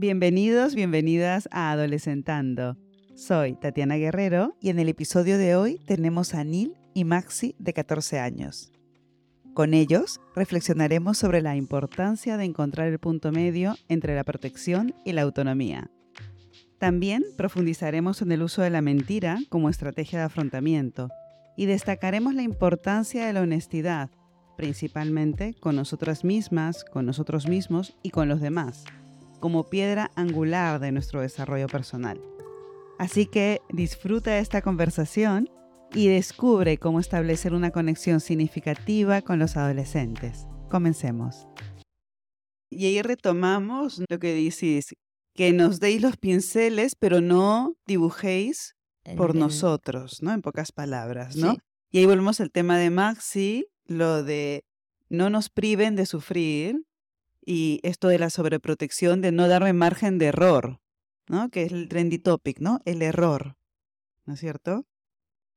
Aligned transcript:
Bienvenidos, 0.00 0.74
bienvenidas 0.74 1.46
a 1.52 1.72
Adolescentando. 1.72 2.78
Soy 3.14 3.52
Tatiana 3.52 3.96
Guerrero 3.96 4.56
y 4.58 4.70
en 4.70 4.78
el 4.78 4.88
episodio 4.88 5.36
de 5.36 5.56
hoy 5.56 5.78
tenemos 5.84 6.32
a 6.32 6.42
Nil 6.42 6.72
y 6.94 7.04
Maxi 7.04 7.54
de 7.58 7.74
14 7.74 8.18
años. 8.18 8.72
Con 9.52 9.74
ellos 9.74 10.18
reflexionaremos 10.34 11.18
sobre 11.18 11.42
la 11.42 11.54
importancia 11.54 12.38
de 12.38 12.46
encontrar 12.46 12.88
el 12.88 12.98
punto 12.98 13.30
medio 13.30 13.76
entre 13.88 14.16
la 14.16 14.24
protección 14.24 14.94
y 15.04 15.12
la 15.12 15.20
autonomía. 15.20 15.90
También 16.78 17.22
profundizaremos 17.36 18.22
en 18.22 18.32
el 18.32 18.42
uso 18.42 18.62
de 18.62 18.70
la 18.70 18.80
mentira 18.80 19.38
como 19.50 19.68
estrategia 19.68 20.20
de 20.20 20.24
afrontamiento 20.24 21.10
y 21.58 21.66
destacaremos 21.66 22.34
la 22.34 22.40
importancia 22.40 23.26
de 23.26 23.34
la 23.34 23.42
honestidad, 23.42 24.08
principalmente 24.56 25.52
con 25.60 25.76
nosotras 25.76 26.24
mismas, 26.24 26.84
con 26.84 27.04
nosotros 27.04 27.46
mismos 27.46 27.98
y 28.02 28.08
con 28.08 28.30
los 28.30 28.40
demás, 28.40 28.86
como 29.40 29.68
piedra 29.68 30.10
angular 30.14 30.80
de 30.80 30.92
nuestro 30.92 31.20
desarrollo 31.20 31.66
personal. 31.66 32.20
Así 32.98 33.26
que 33.26 33.60
disfruta 33.70 34.38
esta 34.38 34.62
conversación 34.62 35.48
y 35.94 36.08
descubre 36.08 36.78
cómo 36.78 37.00
establecer 37.00 37.54
una 37.54 37.70
conexión 37.70 38.20
significativa 38.20 39.22
con 39.22 39.38
los 39.38 39.56
adolescentes. 39.56 40.46
Comencemos. 40.68 41.46
Y 42.70 42.86
ahí 42.86 43.02
retomamos 43.02 44.02
lo 44.08 44.18
que 44.18 44.34
dices, 44.34 44.94
que 45.34 45.52
nos 45.52 45.80
deis 45.80 46.00
los 46.02 46.16
pinceles, 46.16 46.94
pero 46.94 47.20
no 47.20 47.74
dibujéis 47.86 48.76
por 49.16 49.34
nosotros, 49.34 50.22
¿no? 50.22 50.32
En 50.32 50.42
pocas 50.42 50.70
palabras, 50.70 51.36
¿no? 51.36 51.56
Y 51.90 51.98
ahí 51.98 52.06
volvemos 52.06 52.40
al 52.40 52.52
tema 52.52 52.78
de 52.78 52.90
Maxi, 52.90 53.66
lo 53.86 54.22
de 54.22 54.64
no 55.08 55.30
nos 55.30 55.48
priven 55.48 55.96
de 55.96 56.06
sufrir 56.06 56.84
y 57.44 57.80
esto 57.82 58.08
de 58.08 58.18
la 58.18 58.30
sobreprotección, 58.30 59.20
de 59.20 59.32
no 59.32 59.48
darme 59.48 59.72
margen 59.72 60.18
de 60.18 60.26
error, 60.26 60.80
¿no? 61.28 61.48
Que 61.50 61.62
es 61.62 61.72
el 61.72 61.88
trendy 61.88 62.18
topic, 62.18 62.60
¿no? 62.60 62.80
El 62.84 63.02
error, 63.02 63.56
¿no 64.26 64.34
es 64.34 64.40
cierto? 64.40 64.86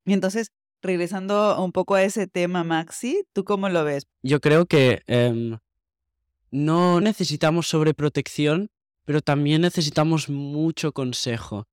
Y 0.06 0.14
entonces, 0.14 0.52
regresando 0.82 1.64
un 1.64 1.72
poco 1.72 1.96
a 1.96 2.04
ese 2.04 2.28
tema, 2.28 2.64
Maxi, 2.64 3.24
¿tú 3.34 3.44
cómo 3.44 3.70
lo 3.70 3.84
ves? 3.84 4.08
Yo 4.22 4.40
creo 4.40 4.66
que 4.66 5.02
em, 5.08 5.58
no 6.52 7.02
necesitamos 7.02 7.68
sobreprotección, 7.68 8.70
pero 9.06 9.22
también 9.22 9.62
necesitamos 9.62 10.30
mucho 10.30 10.92
consejo. 10.92 11.68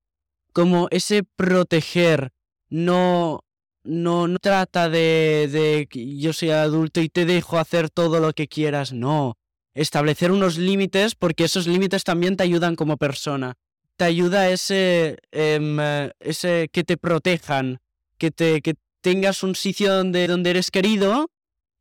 Como 0.53 0.87
ese 0.91 1.23
proteger 1.23 2.33
no, 2.69 3.41
no, 3.83 4.27
no 4.27 4.39
trata 4.39 4.89
de, 4.89 5.47
de 5.51 5.87
que 5.89 6.17
yo 6.17 6.33
soy 6.33 6.49
adulto 6.49 7.01
y 7.01 7.09
te 7.09 7.25
dejo 7.25 7.57
hacer 7.57 7.89
todo 7.89 8.19
lo 8.19 8.33
que 8.33 8.47
quieras, 8.47 8.91
no. 8.91 9.37
Establecer 9.73 10.31
unos 10.31 10.57
límites 10.57 11.15
porque 11.15 11.45
esos 11.45 11.67
límites 11.67 12.03
también 12.03 12.35
te 12.35 12.43
ayudan 12.43 12.75
como 12.75 12.97
persona. 12.97 13.55
Te 13.95 14.05
ayuda 14.05 14.49
ese, 14.49 15.17
em, 15.31 15.77
ese 16.19 16.69
que 16.71 16.83
te 16.83 16.97
protejan, 16.97 17.79
que, 18.17 18.31
te, 18.31 18.61
que 18.61 18.75
tengas 19.01 19.43
un 19.43 19.55
sitio 19.55 19.93
donde, 19.93 20.27
donde 20.27 20.49
eres 20.51 20.71
querido 20.71 21.29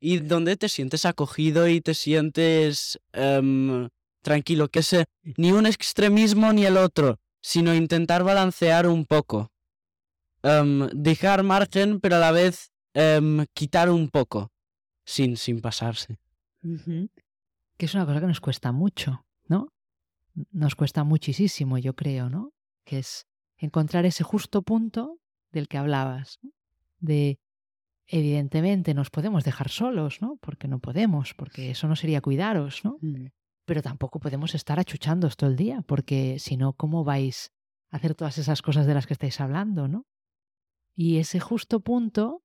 y 0.00 0.18
donde 0.18 0.56
te 0.56 0.68
sientes 0.68 1.05
acogido 1.05 1.68
y 1.68 1.80
te 1.80 1.94
sientes 1.94 2.98
em, 3.12 3.88
tranquilo, 4.22 4.68
que 4.68 4.80
es 4.80 4.96
ni 5.36 5.52
un 5.52 5.66
extremismo 5.66 6.52
ni 6.52 6.64
el 6.64 6.77
otro, 6.77 7.18
sino 7.42 7.74
intentar 7.74 8.24
balancear 8.24 8.86
un 8.86 9.05
poco. 9.05 9.50
Em, 10.42 10.88
dejar 10.92 11.42
margen, 11.42 12.00
pero 12.00 12.16
a 12.16 12.18
la 12.18 12.33
vez 12.33 12.70
em, 12.94 13.44
quitar 13.52 13.91
un 13.91 14.08
poco, 14.08 14.50
sin, 15.05 15.36
sin 15.36 15.61
pasarse. 15.61 16.18
Que 17.81 17.86
es 17.86 17.95
una 17.95 18.05
cosa 18.05 18.20
que 18.20 18.27
nos 18.27 18.42
cuesta 18.42 18.73
mucho, 18.73 19.25
¿no? 19.48 19.73
Nos 20.53 20.75
cuesta 20.75 21.03
muchísimo, 21.03 21.78
yo 21.78 21.95
creo, 21.95 22.28
¿no? 22.28 22.53
Que 22.84 22.98
es 22.98 23.27
encontrar 23.56 24.05
ese 24.05 24.23
justo 24.23 24.61
punto 24.61 25.19
del 25.50 25.67
que 25.67 25.78
hablabas, 25.78 26.41
de 26.98 27.39
evidentemente 28.06 28.92
nos 28.92 29.08
podemos 29.08 29.45
dejar 29.45 29.70
solos, 29.70 30.20
¿no? 30.20 30.36
Porque 30.42 30.68
no 30.68 30.79
podemos, 30.79 31.33
porque 31.33 31.70
eso 31.70 31.89
no 31.89 31.96
sería 31.96 32.20
cuidaros, 32.20 32.85
¿no? 32.85 32.98
Mm 33.01 33.29
pero 33.70 33.83
tampoco 33.83 34.18
podemos 34.18 34.57
estar 34.57 34.80
achuchando 34.80 35.29
todo 35.29 35.48
el 35.48 35.55
día, 35.55 35.83
porque 35.83 36.41
si 36.41 36.57
no, 36.57 36.73
¿cómo 36.73 37.05
vais 37.05 37.52
a 37.92 37.98
hacer 37.98 38.17
todas 38.17 38.36
esas 38.36 38.62
cosas 38.62 38.85
de 38.85 38.95
las 38.95 39.07
que 39.07 39.12
estáis 39.12 39.41
hablando, 39.41 39.86
no? 39.86 40.07
Y 40.97 41.18
ese 41.18 41.39
justo 41.39 41.79
punto 41.79 42.42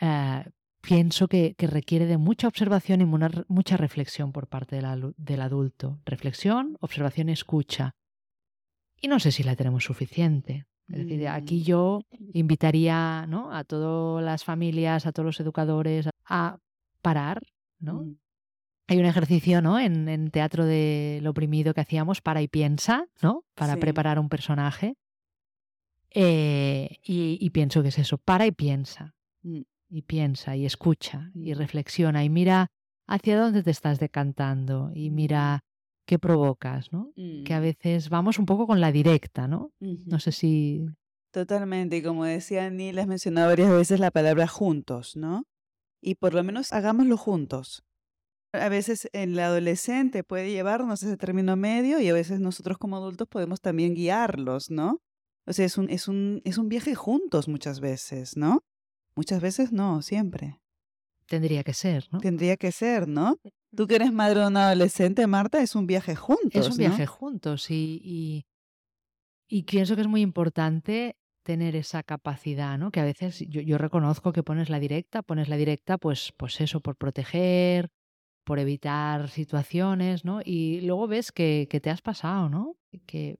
eh, 0.00 0.50
pienso 0.80 1.28
que, 1.28 1.54
requiere 1.58 2.06
de 2.06 2.18
mucha 2.18 2.48
observación 2.48 3.00
y 3.00 3.04
mucha 3.04 3.76
reflexión 3.76 4.32
por 4.32 4.46
parte 4.48 4.76
del 4.76 5.40
adulto. 5.40 6.00
Reflexión, 6.04 6.76
observación 6.80 7.28
escucha. 7.28 7.94
Y 9.00 9.08
no 9.08 9.18
sé 9.20 9.32
si 9.32 9.42
la 9.42 9.56
tenemos 9.56 9.84
suficiente. 9.84 10.66
Es 10.88 10.98
decir, 11.06 11.28
aquí 11.28 11.60
mm. 11.60 11.64
yo 11.64 12.02
invitaría 12.32 13.24
¿no? 13.28 13.54
a 13.54 13.64
todas 13.64 14.24
las 14.24 14.44
familias, 14.44 15.06
a 15.06 15.12
todos 15.12 15.26
los 15.26 15.40
educadores 15.40 16.08
a 16.24 16.58
parar, 17.00 17.42
¿no? 17.78 18.02
Mm. 18.02 18.16
Hay 18.88 18.98
un 18.98 19.04
ejercicio, 19.04 19.62
¿no? 19.62 19.78
En, 19.78 20.32
teatro 20.32 20.64
del 20.64 21.24
oprimido 21.28 21.74
que 21.74 21.80
hacíamos 21.80 22.20
para 22.20 22.42
y 22.42 22.48
piensa, 22.48 23.06
¿no? 23.22 23.44
Para 23.54 23.76
preparar 23.76 24.18
un 24.18 24.28
personaje. 24.28 24.96
Eh, 26.12 26.98
y, 27.04 27.48
pienso 27.50 27.82
que 27.82 27.90
es 27.90 27.98
eso, 28.00 28.18
para 28.18 28.46
y 28.46 28.50
piensa. 28.50 29.14
Mm. 29.42 29.60
Y 29.90 30.02
piensa 30.02 30.54
y 30.56 30.66
escucha 30.66 31.32
y 31.34 31.52
reflexiona 31.54 32.24
y 32.24 32.30
mira 32.30 32.68
hacia 33.08 33.38
dónde 33.38 33.64
te 33.64 33.72
estás 33.72 33.98
decantando 33.98 34.92
y 34.94 35.10
mira 35.10 35.64
qué 36.06 36.18
provocas, 36.18 36.92
¿no? 36.92 37.12
Que 37.16 37.54
a 37.54 37.58
mm. 37.60 37.62
veces 37.62 38.08
vamos 38.08 38.38
un 38.38 38.46
poco 38.46 38.66
con 38.66 38.80
la 38.80 38.92
directa, 38.92 39.48
¿no? 39.48 39.72
No 39.80 40.20
sé 40.20 40.32
si... 40.32 40.86
Totalmente, 41.32 41.96
y 41.96 42.02
como 42.02 42.24
decía 42.24 42.68
Neil, 42.70 42.98
has 42.98 43.06
mencionado 43.06 43.48
varias 43.48 43.70
veces 43.70 44.00
la 44.00 44.10
palabra 44.10 44.48
juntos, 44.48 45.16
¿no? 45.16 45.44
Y 46.00 46.16
por 46.16 46.34
lo 46.34 46.42
menos 46.42 46.72
hagámoslo 46.72 47.16
juntos. 47.16 47.84
A 48.52 48.68
veces 48.68 49.08
el 49.12 49.38
adolescente 49.38 50.24
puede 50.24 50.50
llevarnos 50.50 51.02
ese 51.04 51.16
término 51.16 51.54
medio 51.56 52.00
y 52.00 52.08
a 52.08 52.14
veces 52.14 52.40
nosotros 52.40 52.78
como 52.78 52.96
adultos 52.96 53.28
podemos 53.28 53.60
también 53.60 53.94
guiarlos, 53.94 54.70
¿no? 54.70 55.00
O 55.46 55.52
sea, 55.52 55.64
es 55.64 55.78
un, 55.78 55.88
es 55.90 56.08
un, 56.08 56.42
es 56.44 56.58
un 56.58 56.68
viaje 56.68 56.94
juntos 56.96 57.46
muchas 57.46 57.80
veces, 57.80 58.36
¿no? 58.36 58.64
Muchas 59.20 59.42
veces 59.42 59.70
no, 59.70 60.00
siempre. 60.00 60.58
Tendría 61.26 61.62
que 61.62 61.74
ser, 61.74 62.08
¿no? 62.10 62.20
Tendría 62.20 62.56
que 62.56 62.72
ser, 62.72 63.06
¿no? 63.06 63.38
Tú 63.76 63.86
que 63.86 63.96
eres 63.96 64.14
madre 64.14 64.40
de 64.40 64.46
un 64.46 64.56
adolescente, 64.56 65.26
Marta, 65.26 65.60
es 65.60 65.74
un 65.74 65.86
viaje 65.86 66.16
juntos. 66.16 66.66
Es 66.66 66.70
un 66.70 66.78
viaje 66.78 67.04
juntos 67.04 67.70
y, 67.70 68.00
y, 68.02 68.46
y, 69.46 69.64
pienso 69.64 69.94
que 69.94 70.00
es 70.00 70.08
muy 70.08 70.22
importante 70.22 71.18
tener 71.42 71.76
esa 71.76 72.02
capacidad, 72.02 72.78
¿no? 72.78 72.90
Que 72.90 73.00
a 73.00 73.04
veces 73.04 73.44
yo, 73.46 73.60
yo, 73.60 73.76
reconozco 73.76 74.32
que 74.32 74.42
pones 74.42 74.70
la 74.70 74.80
directa, 74.80 75.22
pones 75.22 75.50
la 75.50 75.58
directa, 75.58 75.98
pues, 75.98 76.32
pues 76.38 76.58
eso, 76.62 76.80
por 76.80 76.96
proteger, 76.96 77.90
por 78.44 78.58
evitar 78.58 79.28
situaciones, 79.28 80.24
¿no? 80.24 80.40
Y 80.42 80.80
luego 80.80 81.06
ves 81.08 81.30
que, 81.30 81.68
te 81.70 81.90
has 81.90 82.00
pasado, 82.00 82.48
¿no? 82.48 82.78
Que 83.04 83.38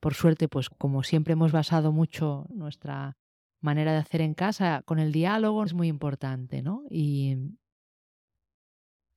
por 0.00 0.14
suerte, 0.14 0.46
pues 0.46 0.70
como 0.70 1.02
siempre 1.02 1.32
hemos 1.32 1.50
basado 1.50 1.90
mucho 1.90 2.46
nuestra 2.50 3.18
manera 3.64 3.92
de 3.92 3.98
hacer 3.98 4.20
en 4.20 4.34
casa 4.34 4.82
con 4.84 4.98
el 4.98 5.10
diálogo, 5.10 5.64
es 5.64 5.74
muy 5.74 5.88
importante, 5.88 6.62
¿no? 6.62 6.82
Y 6.90 7.36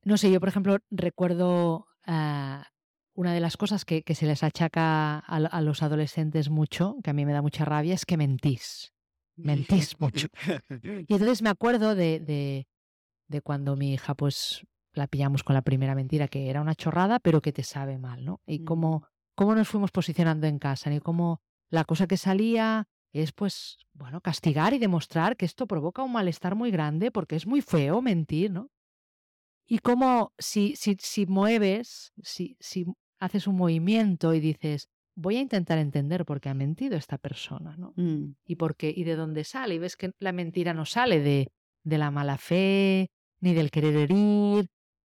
no 0.04 0.16
sé, 0.16 0.30
yo 0.30 0.40
por 0.40 0.48
ejemplo 0.48 0.78
recuerdo 0.90 1.86
ah, 2.06 2.66
una 3.14 3.34
de 3.34 3.40
las 3.40 3.56
cosas 3.56 3.84
que, 3.84 4.02
se 4.14 4.26
les 4.26 4.42
achaca 4.42 5.18
a, 5.18 5.60
los 5.60 5.82
adolescentes 5.82 6.50
mucho, 6.50 6.96
que 7.04 7.10
a 7.10 7.12
mí 7.12 7.26
me 7.26 7.32
da 7.32 7.42
mucha 7.42 7.64
rabia, 7.64 7.94
es 7.94 8.06
que 8.06 8.16
mentís. 8.16 8.92
Mentís 9.36 9.96
mucho. 10.00 10.28
Y 11.08 11.12
entonces 11.12 11.42
me 11.42 11.50
acuerdo 11.50 11.94
de, 11.94 12.20
de, 12.20 12.68
de 13.28 13.40
cuando 13.42 13.76
mi 13.76 13.92
hija 13.92 14.14
pues 14.14 14.66
la 14.92 15.06
pillamos 15.08 15.44
con 15.44 15.54
la 15.54 15.62
primera 15.62 15.94
mentira, 15.94 16.28
que 16.28 16.48
era 16.48 16.60
una 16.60 16.74
chorrada, 16.74 17.18
pero 17.20 17.42
que 17.42 17.52
te 17.52 17.62
sabe 17.62 17.98
mal, 17.98 18.24
¿no? 18.24 18.40
Y 18.46 18.64
cómo, 18.64 19.06
cómo 19.34 19.54
nos 19.54 19.68
fuimos 19.68 19.90
posicionando 19.90 20.46
en 20.46 20.58
casa, 20.58 20.92
y 20.92 21.00
cómo 21.00 21.42
la 21.70 21.84
cosa 21.84 22.06
que 22.06 22.16
salía 22.16 22.88
es, 23.12 23.32
pues, 23.32 23.78
bueno, 23.92 24.20
castigar 24.20 24.74
y 24.74 24.78
demostrar 24.78 25.36
que 25.36 25.46
esto 25.46 25.66
provoca 25.66 26.02
un 26.02 26.12
malestar 26.12 26.54
muy 26.54 26.70
grande, 26.70 27.10
porque 27.10 27.36
es 27.36 27.46
muy 27.46 27.62
feo 27.62 28.02
mentir, 28.02 28.50
¿no? 28.50 28.70
Y 29.66 29.78
cómo 29.80 30.32
si, 30.38 30.76
si, 30.76 30.96
si 31.00 31.26
mueves, 31.26 32.12
si, 32.22 32.56
si 32.60 32.86
haces 33.18 33.46
un 33.46 33.56
movimiento 33.56 34.32
y 34.32 34.40
dices, 34.40 34.88
voy 35.14 35.36
a 35.36 35.40
intentar 35.40 35.78
entender 35.78 36.24
por 36.24 36.40
qué 36.40 36.48
ha 36.48 36.54
mentido 36.54 36.96
esta 36.96 37.18
persona, 37.18 37.76
¿no? 37.76 37.92
Mm. 37.96 38.36
Y 38.46 38.56
por 38.56 38.76
qué, 38.76 38.92
y 38.94 39.04
de 39.04 39.16
dónde 39.16 39.44
sale. 39.44 39.74
Y 39.74 39.78
ves 39.78 39.96
que 39.96 40.12
la 40.20 40.32
mentira 40.32 40.72
no 40.74 40.84
sale 40.84 41.20
de, 41.20 41.48
de 41.82 41.98
la 41.98 42.10
mala 42.10 42.38
fe, 42.38 43.10
ni 43.40 43.52
del 43.52 43.70
querer 43.70 43.96
herir, 43.96 44.68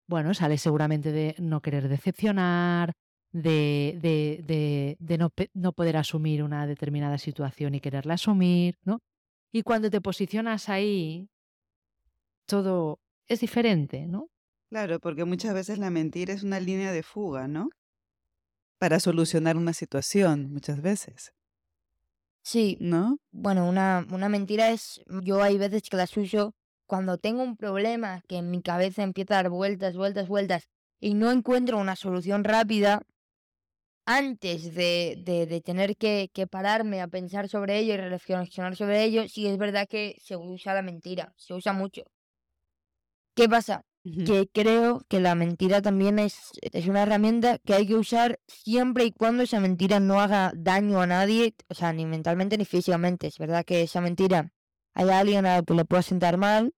bueno, 0.08 0.34
sale 0.34 0.58
seguramente 0.58 1.12
de 1.12 1.36
no 1.40 1.62
querer 1.62 1.88
decepcionar, 1.88 2.94
de, 3.34 4.00
de, 4.02 4.96
de, 5.00 5.18
no, 5.18 5.32
no, 5.54 5.74
poder 5.74 5.98
asumir 5.98 6.44
una 6.44 6.66
determinada 6.66 7.18
situación 7.18 7.76
y 7.76 7.82
quererla 7.82 8.14
asumir, 8.14 8.78
¿no? 8.86 9.00
Y 9.52 9.64
cuando 9.64 9.90
te 9.90 10.00
posicionas 10.00 10.70
ahí, 10.70 11.28
todo 12.48 13.00
es 13.28 13.42
diferente, 13.42 14.08
¿no? 14.08 14.30
Claro, 14.70 15.00
porque 15.00 15.26
muchas 15.26 15.54
veces 15.54 15.78
la 15.78 15.90
mentira 15.90 16.34
es 16.34 16.44
una 16.44 16.60
línea 16.60 16.92
de 16.92 17.04
fuga, 17.04 17.48
¿no? 17.48 17.70
para 18.84 19.00
solucionar 19.00 19.56
una 19.56 19.72
situación 19.72 20.52
muchas 20.52 20.82
veces, 20.82 21.32
Sí, 22.44 22.78
¿no? 22.82 23.18
bueno, 23.32 23.70
una, 23.70 24.06
una 24.12 24.28
mentira 24.28 24.72
es, 24.72 25.02
yo 25.22 25.42
hay 25.42 25.58
veces 25.58 25.84
que 25.84 25.96
las 25.96 26.18
uso 26.18 26.54
cuando 26.86 27.18
tengo 27.18 27.44
un 27.44 27.56
problema 27.56 28.22
que 28.28 28.40
en 28.40 28.52
mi 28.52 28.62
cabeza 28.62 29.04
empieza 29.04 29.36
a 29.36 29.44
dar 29.44 29.50
vueltas, 29.50 29.96
vueltas, 29.96 30.28
vueltas 30.28 30.68
y 31.00 31.14
no 31.14 31.32
encuentro 31.32 31.78
una 31.78 31.96
solución 31.96 32.44
rápida, 32.44 33.04
antes 34.06 34.74
de, 34.76 35.16
de, 35.24 35.46
de 35.46 35.62
tener 35.62 35.98
que, 35.98 36.30
que 36.34 36.48
pararme 36.48 37.02
a 37.02 37.08
pensar 37.08 37.50
sobre 37.50 37.80
ello 37.80 37.94
y 37.94 37.98
reflexionar 37.98 38.76
sobre 38.76 39.04
ello, 39.04 39.28
sí 39.28 39.48
es 39.48 39.58
verdad 39.58 39.88
que 39.88 40.16
se 40.22 40.36
usa 40.38 40.74
la 40.74 40.82
mentira, 40.82 41.34
se 41.38 41.54
usa 41.54 41.74
mucho. 41.74 42.04
¿Qué 43.36 43.50
pasa? 43.50 43.86
Que 44.26 44.48
creo 44.52 45.02
que 45.08 45.20
la 45.20 45.34
mentira 45.34 45.82
también 45.82 46.20
es, 46.20 46.52
es 46.62 46.88
una 46.88 47.04
herramienta 47.04 47.58
que 47.60 47.74
hay 47.74 47.88
que 47.88 47.96
usar 47.96 48.40
siempre 48.48 49.06
y 49.06 49.12
cuando 49.12 49.44
esa 49.44 49.60
mentira 49.60 50.00
no 50.00 50.20
haga 50.20 50.52
daño 50.56 51.02
a 51.02 51.08
nadie, 51.08 51.56
o 51.70 51.74
sea, 51.74 51.94
ni 51.94 52.06
mentalmente 52.06 52.58
ni 52.58 52.66
físicamente. 52.66 53.28
Es 53.28 53.38
verdad 53.38 53.66
que 53.66 53.82
esa 53.84 54.02
mentira 54.02 54.52
hay 54.94 55.10
a 55.10 55.20
alguien 55.20 55.46
a 55.46 55.64
que 55.64 55.74
le 55.74 55.86
pueda 55.86 56.02
sentar 56.04 56.38
mal, 56.38 56.74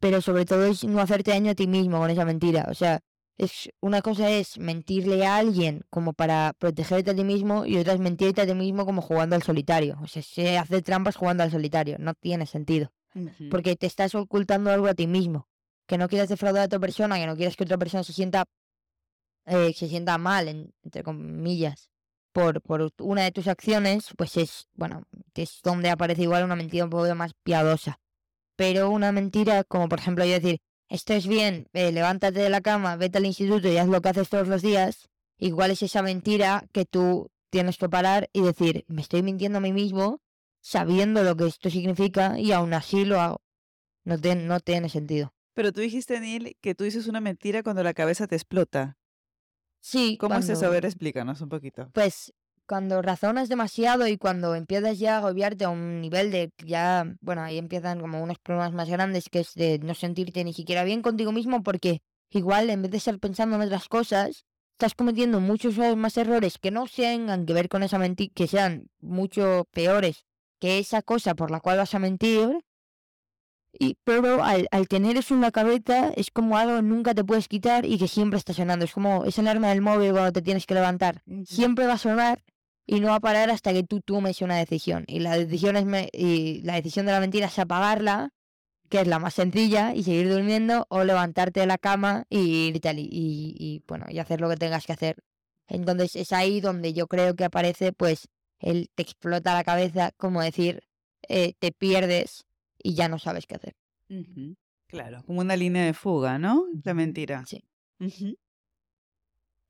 pero 0.00 0.20
sobre 0.20 0.44
todo 0.44 0.66
es 0.66 0.84
no 0.84 1.00
hacerte 1.00 1.30
daño 1.32 1.52
a 1.52 1.54
ti 1.54 1.66
mismo 1.66 1.98
con 1.98 2.10
esa 2.10 2.24
mentira. 2.24 2.66
O 2.70 2.74
sea, 2.74 3.00
es 3.38 3.70
una 3.80 4.02
cosa 4.02 4.30
es 4.30 4.58
mentirle 4.58 5.26
a 5.26 5.36
alguien 5.36 5.84
como 5.90 6.12
para 6.12 6.52
protegerte 6.58 7.10
a 7.10 7.14
ti 7.14 7.24
mismo 7.24 7.64
y 7.66 7.76
otra 7.78 7.94
es 7.94 8.00
mentirte 8.00 8.40
a 8.42 8.46
ti 8.46 8.54
mismo 8.54 8.84
como 8.86 9.02
jugando 9.02 9.34
al 9.36 9.42
solitario. 9.42 9.98
O 10.02 10.06
sea, 10.06 10.22
se 10.22 10.58
hace 10.58 10.82
trampas 10.82 11.16
jugando 11.16 11.42
al 11.42 11.50
solitario, 11.50 11.96
no 11.98 12.14
tiene 12.14 12.46
sentido 12.46 12.92
porque 13.50 13.76
te 13.76 13.86
estás 13.86 14.14
ocultando 14.14 14.70
algo 14.70 14.86
a 14.86 14.94
ti 14.94 15.06
mismo. 15.06 15.48
Que 15.86 15.98
no 15.98 16.08
quieres 16.08 16.28
defraudar 16.28 16.62
a 16.62 16.66
otra 16.66 16.78
persona, 16.78 17.16
que 17.18 17.26
no 17.26 17.36
quieres 17.36 17.56
que 17.56 17.64
otra 17.64 17.76
persona 17.78 18.04
se 18.04 18.12
sienta, 18.12 18.44
eh, 19.46 19.72
se 19.74 19.88
sienta 19.88 20.16
mal, 20.18 20.48
en- 20.48 20.72
entre 20.84 21.02
comillas, 21.02 21.90
por, 22.32 22.62
por 22.62 22.90
una 23.00 23.22
de 23.24 23.32
tus 23.32 23.48
acciones, 23.48 24.08
pues 24.16 24.36
es, 24.36 24.68
bueno, 24.74 25.02
es 25.34 25.60
donde 25.62 25.90
aparece 25.90 26.22
igual 26.22 26.44
una 26.44 26.56
mentira 26.56 26.84
un 26.84 26.90
poco 26.90 27.14
más 27.14 27.32
piadosa. 27.42 27.98
Pero 28.56 28.90
una 28.90 29.12
mentira, 29.12 29.64
como 29.64 29.88
por 29.88 29.98
ejemplo 29.98 30.24
yo 30.24 30.32
decir, 30.34 30.60
esto 30.92 31.14
es 31.14 31.26
bien, 31.26 31.68
eh, 31.72 31.90
levántate 31.90 32.40
de 32.40 32.50
la 32.50 32.60
cama, 32.60 32.96
vete 32.96 33.16
al 33.16 33.24
instituto 33.24 33.66
y 33.66 33.78
haz 33.78 33.88
lo 33.88 34.02
que 34.02 34.10
haces 34.10 34.28
todos 34.28 34.46
los 34.46 34.60
días, 34.60 35.08
igual 35.38 35.70
es 35.70 35.82
esa 35.82 36.02
mentira 36.02 36.68
que 36.70 36.84
tú 36.84 37.30
tienes 37.48 37.78
que 37.78 37.88
parar 37.88 38.28
y 38.34 38.42
decir, 38.42 38.84
me 38.88 39.00
estoy 39.00 39.22
mintiendo 39.22 39.56
a 39.56 39.62
mí 39.62 39.72
mismo 39.72 40.20
sabiendo 40.60 41.22
lo 41.22 41.34
que 41.34 41.46
esto 41.46 41.70
significa 41.70 42.38
y 42.38 42.52
aún 42.52 42.74
así 42.74 43.06
lo 43.06 43.20
hago. 43.20 43.40
No, 44.04 44.18
tiene 44.18 44.44
no 44.44 44.60
tiene 44.60 44.90
sentido. 44.90 45.32
Pero 45.54 45.72
tú 45.72 45.80
dijiste, 45.80 46.20
Neil, 46.20 46.58
que 46.60 46.74
tú 46.74 46.84
dices 46.84 47.06
una 47.06 47.20
mentira 47.20 47.62
cuando 47.62 47.82
la 47.82 47.94
cabeza 47.94 48.26
te 48.26 48.36
explota. 48.36 48.98
Sí, 49.80 50.18
¿Cómo 50.18 50.34
es 50.36 50.48
eso? 50.50 50.66
A 50.66 50.68
ver, 50.68 50.84
explícanos 50.84 51.40
un 51.40 51.48
poquito. 51.48 51.90
Pues 51.94 52.34
cuando 52.66 53.02
razonas 53.02 53.48
demasiado 53.48 54.06
y 54.06 54.18
cuando 54.18 54.54
empiezas 54.54 54.98
ya 54.98 55.14
a 55.14 55.18
agobiarte 55.18 55.64
a 55.64 55.70
un 55.70 56.00
nivel 56.00 56.30
de 56.30 56.50
ya, 56.64 57.04
bueno, 57.20 57.42
ahí 57.42 57.58
empiezan 57.58 58.00
como 58.00 58.22
unos 58.22 58.38
problemas 58.38 58.72
más 58.72 58.88
grandes 58.88 59.28
que 59.28 59.40
es 59.40 59.54
de 59.54 59.78
no 59.78 59.94
sentirte 59.94 60.44
ni 60.44 60.52
siquiera 60.52 60.84
bien 60.84 61.02
contigo 61.02 61.32
mismo 61.32 61.62
porque 61.62 62.00
igual 62.30 62.70
en 62.70 62.82
vez 62.82 62.90
de 62.90 62.98
estar 62.98 63.18
pensando 63.18 63.56
en 63.56 63.62
otras 63.62 63.88
cosas, 63.88 64.44
estás 64.72 64.94
cometiendo 64.94 65.40
muchos 65.40 65.76
más 65.96 66.16
errores 66.16 66.58
que 66.58 66.70
no 66.70 66.86
tengan 66.86 67.46
que 67.46 67.52
ver 67.52 67.68
con 67.68 67.82
esa 67.82 67.98
mentira, 67.98 68.32
que 68.34 68.46
sean 68.46 68.88
mucho 69.00 69.66
peores 69.72 70.24
que 70.62 70.78
esa 70.78 71.02
cosa 71.02 71.34
por 71.34 71.50
la 71.50 71.58
cual 71.58 71.78
vas 71.78 71.92
a 71.92 71.98
mentir. 71.98 72.64
Y, 73.72 73.96
pero 74.04 74.44
al, 74.44 74.68
al 74.70 74.86
tener 74.86 75.16
eso 75.16 75.34
en 75.34 75.40
la 75.40 75.50
cabeza 75.50 76.12
es 76.14 76.30
como 76.30 76.56
algo 76.56 76.76
que 76.76 76.82
nunca 76.82 77.14
te 77.14 77.24
puedes 77.24 77.48
quitar 77.48 77.84
y 77.84 77.98
que 77.98 78.06
siempre 78.06 78.38
está 78.38 78.52
sonando. 78.52 78.84
Es 78.84 78.92
como 78.92 79.24
esa 79.24 79.40
alarma 79.40 79.70
del 79.70 79.80
móvil 79.80 80.12
cuando 80.12 80.30
te 80.30 80.42
tienes 80.42 80.66
que 80.66 80.74
levantar 80.74 81.22
siempre 81.46 81.86
va 81.86 81.94
a 81.94 81.98
sonar 81.98 82.44
y 82.94 83.00
no 83.00 83.08
va 83.08 83.16
a 83.16 83.20
parar 83.20 83.48
hasta 83.50 83.72
que 83.72 83.82
tú 83.84 84.00
tomes 84.00 84.42
una 84.42 84.56
decisión. 84.58 85.04
Y 85.08 85.20
la 85.20 85.36
decisión 85.38 85.76
es 85.76 85.84
me- 85.86 86.10
y 86.12 86.60
la 86.62 86.74
decisión 86.74 87.06
de 87.06 87.12
la 87.12 87.20
mentira 87.20 87.46
es 87.46 87.58
apagarla, 87.58 88.30
que 88.90 89.00
es 89.00 89.06
la 89.06 89.18
más 89.18 89.32
sencilla, 89.34 89.94
y 89.94 90.02
seguir 90.02 90.28
durmiendo, 90.28 90.86
o 90.90 91.02
levantarte 91.02 91.60
de 91.60 91.66
la 91.66 91.78
cama 91.78 92.24
y 92.28 92.68
irte 92.68 92.92
y, 92.92 93.00
y, 93.00 93.56
y, 93.58 93.82
bueno, 93.88 94.04
y 94.10 94.18
hacer 94.18 94.40
lo 94.42 94.50
que 94.50 94.56
tengas 94.56 94.84
que 94.84 94.92
hacer. 94.92 95.16
Entonces 95.68 96.16
es 96.16 96.32
ahí 96.32 96.60
donde 96.60 96.92
yo 96.92 97.06
creo 97.06 97.34
que 97.34 97.44
aparece, 97.44 97.92
pues, 97.94 98.28
el 98.58 98.90
te 98.94 99.02
explota 99.02 99.54
la 99.54 99.64
cabeza, 99.64 100.10
como 100.18 100.42
decir, 100.42 100.82
eh, 101.28 101.54
te 101.58 101.72
pierdes 101.72 102.44
y 102.82 102.92
ya 102.94 103.08
no 103.08 103.18
sabes 103.18 103.46
qué 103.46 103.54
hacer. 103.54 103.74
Claro, 104.86 105.22
como 105.24 105.40
una 105.40 105.56
línea 105.56 105.86
de 105.86 105.94
fuga, 105.94 106.38
¿no? 106.38 106.66
La 106.84 106.92
mentira. 106.92 107.46
Sí. 107.46 107.64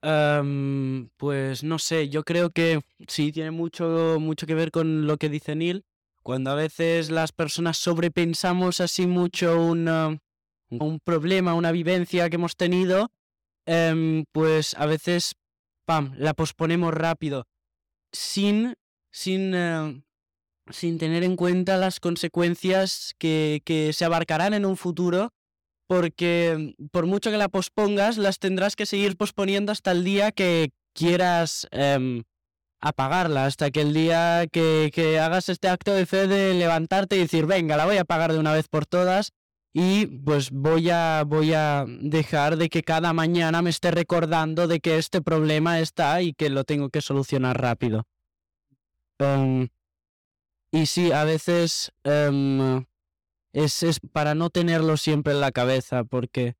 Em, 0.02 1.08
pues 1.16 1.62
no 1.62 1.78
sé, 1.78 2.08
yo 2.08 2.24
creo 2.24 2.50
que 2.50 2.80
sí 3.06 3.30
tiene 3.30 3.52
mucho, 3.52 4.18
mucho 4.20 4.46
que 4.46 4.54
ver 4.54 4.72
con 4.72 5.06
lo 5.06 5.16
que 5.16 5.28
dice 5.28 5.54
Neil. 5.54 5.84
Cuando 6.24 6.50
a 6.50 6.54
veces 6.56 7.10
las 7.10 7.32
personas 7.32 7.78
sobrepensamos 7.78 8.80
así 8.80 9.06
mucho 9.06 9.60
un 9.60 11.00
problema, 11.04 11.54
una 11.54 11.72
vivencia 11.72 12.28
que 12.30 12.36
hemos 12.36 12.56
tenido, 12.56 13.10
em, 13.66 14.24
pues 14.32 14.74
a 14.74 14.86
veces, 14.86 15.34
pam, 15.84 16.14
la 16.16 16.34
posponemos 16.34 16.94
rápido, 16.94 17.46
sin, 18.12 18.74
sin, 19.10 19.52
eh, 19.54 20.02
sin 20.70 20.98
tener 20.98 21.22
en 21.22 21.36
cuenta 21.36 21.76
las 21.76 22.00
consecuencias 22.00 23.14
que, 23.18 23.62
que 23.64 23.92
se 23.92 24.04
abarcarán 24.04 24.54
en 24.54 24.64
un 24.64 24.76
futuro 24.76 25.32
porque 25.92 26.74
mm, 26.78 26.86
por 26.86 27.04
mucho 27.04 27.30
que 27.30 27.36
la 27.36 27.50
pospongas, 27.50 28.16
las 28.16 28.38
tendrás 28.38 28.76
que 28.76 28.86
seguir 28.86 29.18
posponiendo 29.18 29.72
hasta 29.72 29.92
el 29.92 30.04
día 30.04 30.32
que 30.32 30.70
quieras 30.94 31.66
em, 31.70 32.22
apagarla, 32.80 33.44
hasta 33.44 33.70
que 33.70 33.82
el 33.82 33.92
día 33.92 34.46
que, 34.50 34.90
que 34.94 35.20
hagas 35.20 35.50
este 35.50 35.68
acto 35.68 35.92
de 35.92 36.06
fe 36.06 36.26
de 36.26 36.54
levantarte 36.54 37.16
y 37.16 37.20
decir, 37.20 37.44
venga, 37.44 37.76
la 37.76 37.84
voy 37.84 37.98
a 37.98 38.02
apagar 38.02 38.32
de 38.32 38.38
una 38.38 38.54
vez 38.54 38.68
por 38.68 38.86
todas 38.86 39.32
y 39.74 40.06
pues 40.06 40.50
voy 40.50 40.88
a, 40.88 41.24
voy 41.26 41.52
a 41.52 41.84
dejar 41.86 42.56
de 42.56 42.70
que 42.70 42.82
cada 42.82 43.12
mañana 43.12 43.60
me 43.60 43.68
esté 43.68 43.90
recordando 43.90 44.68
de 44.68 44.80
que 44.80 44.96
este 44.96 45.20
problema 45.20 45.78
está 45.80 46.22
y 46.22 46.32
que 46.32 46.48
lo 46.48 46.64
tengo 46.64 46.88
que 46.88 47.02
solucionar 47.02 47.60
rápido. 47.60 48.04
Em, 49.18 49.68
y 50.70 50.86
sí, 50.86 51.12
a 51.12 51.24
veces 51.24 51.92
em, 52.04 52.86
es, 53.52 53.82
es 53.82 54.00
para 54.00 54.34
no 54.34 54.50
tenerlo 54.50 54.96
siempre 54.96 55.32
en 55.32 55.40
la 55.40 55.52
cabeza, 55.52 56.04
porque 56.04 56.54